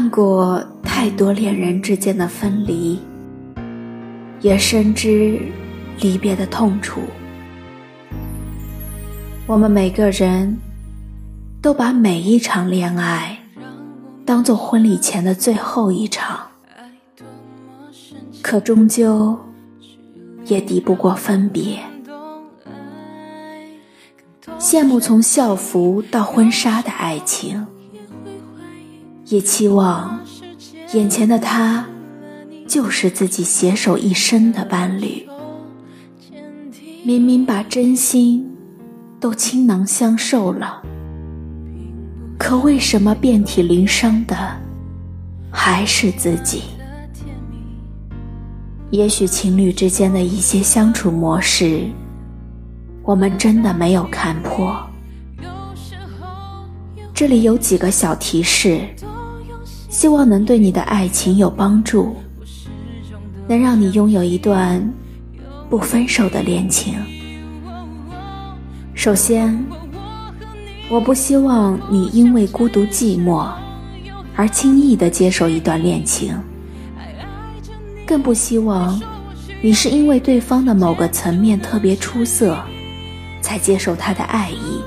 [0.00, 2.98] 看过太多恋人之间的分离，
[4.40, 5.38] 也深知
[6.00, 7.02] 离别的痛楚。
[9.46, 10.56] 我们每个人
[11.60, 13.40] 都把每一场恋爱
[14.24, 16.46] 当做婚礼前的最后一场，
[18.40, 19.38] 可终究
[20.46, 21.78] 也敌不过分别。
[24.58, 27.66] 羡慕从校服到婚纱的爱情，
[29.30, 30.20] 也期望
[30.92, 31.86] 眼前的他
[32.66, 35.24] 就是自己携手一生的伴侣。
[37.04, 38.44] 明明把真心
[39.20, 40.82] 都倾囊相授了，
[42.36, 44.36] 可为什么遍体鳞伤的
[45.48, 46.62] 还是自己？
[48.90, 51.84] 也许情侣之间的一些相处模式。
[53.04, 54.76] 我们真的没有看破。
[57.14, 58.82] 这里有几个小提示，
[59.90, 62.16] 希望能对你的爱情有帮助，
[63.46, 64.80] 能让你拥有一段
[65.68, 66.94] 不分手的恋情。
[68.94, 69.62] 首先，
[70.88, 73.52] 我不希望你因为孤独寂寞
[74.34, 76.34] 而轻易的接受一段恋情，
[78.06, 78.98] 更不希望
[79.60, 82.56] 你是因为对方的某个层面特别出色。
[83.42, 84.82] 才接受他的爱意。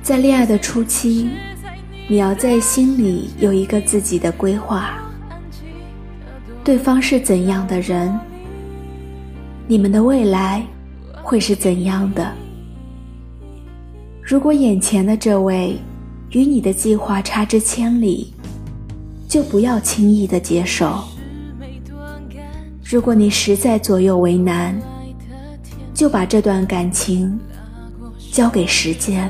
[0.00, 1.28] 在恋爱的初期，
[2.08, 5.02] 你要在心里有一个自己的规划。
[6.62, 8.16] 对方是怎样的人，
[9.66, 10.64] 你们的未来
[11.22, 12.32] 会是怎样的？
[14.22, 15.78] 如果眼前的这位
[16.30, 18.32] 与你的计划差之千里，
[19.28, 21.02] 就不要轻易的接受。
[22.84, 24.80] 如果你实在左右为难，
[25.92, 27.36] 就把这段感情
[28.30, 29.28] 交给时间。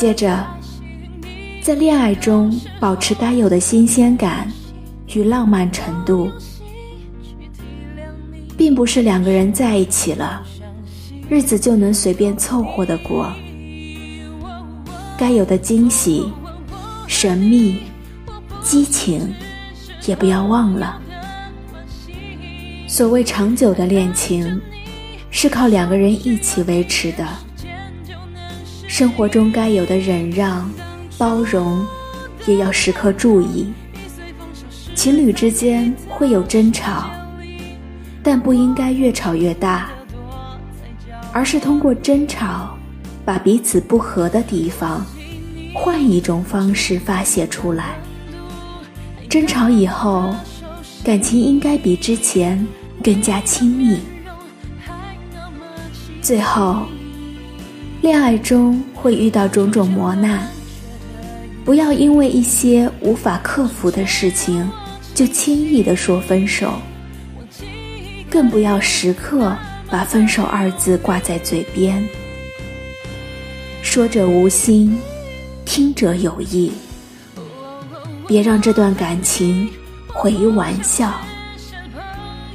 [0.00, 0.42] 接着，
[1.62, 4.50] 在恋爱中保持该有的新鲜感
[5.08, 6.30] 与浪漫程度，
[8.56, 10.42] 并不是两个人在一起了，
[11.28, 13.30] 日子就能随便凑合的过。
[15.18, 16.32] 该有的惊喜、
[17.06, 17.82] 神秘、
[18.62, 19.30] 激情，
[20.06, 20.98] 也不要忘了。
[22.88, 24.58] 所谓长久的恋情，
[25.30, 27.28] 是靠两个人一起维持的。
[29.00, 30.70] 生活中该有的忍让、
[31.16, 31.82] 包容，
[32.46, 33.72] 也要时刻注意。
[34.94, 37.10] 情侣之间会有争吵，
[38.22, 39.88] 但不应该越吵越大，
[41.32, 42.76] 而是通过争吵，
[43.24, 45.02] 把彼此不和的地方，
[45.72, 47.94] 换一种方式发泄出来。
[49.30, 50.34] 争吵以后，
[51.02, 52.62] 感情应该比之前。
[53.02, 53.98] 更加亲密。
[56.20, 56.82] 最后，
[58.00, 60.48] 恋爱中会遇到种种磨难，
[61.66, 64.66] 不要因为一些无法克服的事情
[65.14, 66.72] 就轻易的说分手，
[68.30, 69.54] 更不要时刻
[69.90, 72.02] 把分手二字挂在嘴边。
[73.82, 74.98] 说者无心，
[75.66, 76.72] 听者有意，
[78.26, 79.68] 别让这段感情
[80.06, 81.12] 毁于玩笑。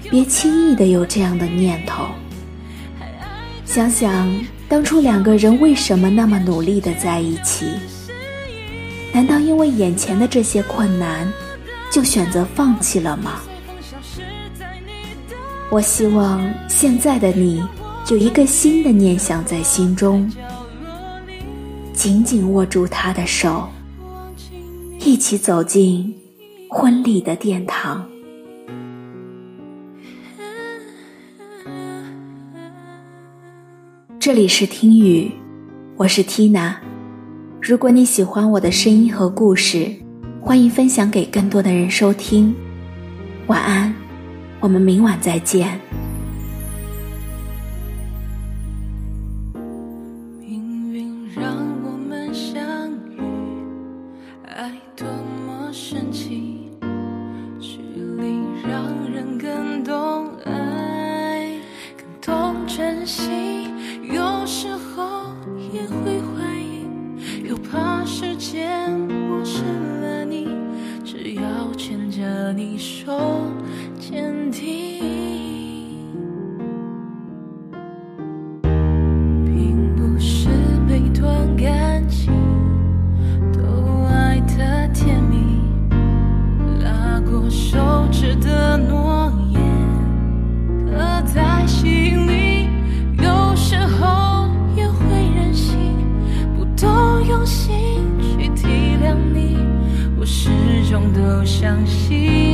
[0.09, 2.05] 别轻易的有这样的念头。
[3.63, 4.31] 想想
[4.67, 7.65] 当初两个人为什么那么努力的在一起？
[9.13, 11.31] 难道因为眼前的这些困难，
[11.91, 13.41] 就选择放弃了吗？
[15.69, 17.63] 我希望现在的你
[18.09, 20.29] 有一个新的念想在心中，
[21.93, 23.69] 紧紧握住他的手，
[24.99, 26.13] 一起走进
[26.69, 28.05] 婚礼的殿堂。
[34.25, 35.31] 这里是听雨，
[35.97, 36.77] 我是 Tina。
[37.61, 39.87] 如果你喜欢我的声音和故事，
[40.41, 42.51] 欢迎分享给更多的人收听。
[43.45, 43.93] 晚安，
[44.59, 45.79] 我们明晚再见。
[50.39, 53.21] 命运让我们相遇，
[54.43, 55.05] 爱多
[55.45, 56.54] 么神奇。
[101.66, 102.44] 相信。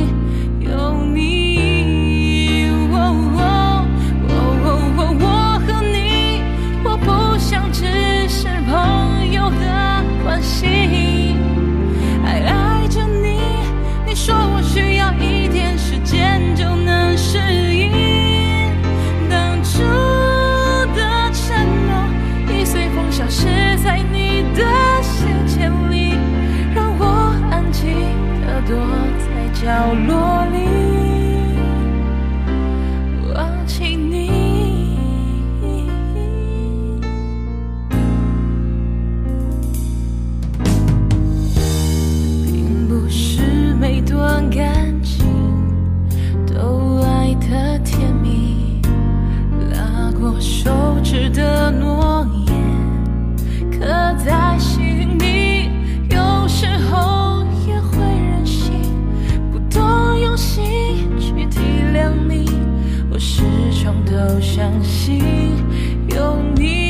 [29.64, 30.31] 角落。
[64.04, 65.20] 都相信
[66.08, 66.81] 有你